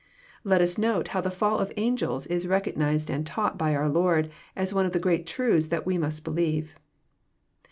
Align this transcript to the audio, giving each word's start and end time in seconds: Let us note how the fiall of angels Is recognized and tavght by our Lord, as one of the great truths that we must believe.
Let 0.43 0.61
us 0.61 0.79
note 0.79 1.09
how 1.09 1.21
the 1.21 1.29
fiall 1.29 1.59
of 1.61 1.71
angels 1.77 2.25
Is 2.25 2.47
recognized 2.47 3.11
and 3.11 3.23
tavght 3.23 3.59
by 3.59 3.75
our 3.75 3.87
Lord, 3.87 4.31
as 4.55 4.73
one 4.73 4.87
of 4.87 4.93
the 4.93 4.99
great 4.99 5.27
truths 5.27 5.67
that 5.67 5.85
we 5.85 5.95
must 5.95 6.23
believe. 6.23 6.73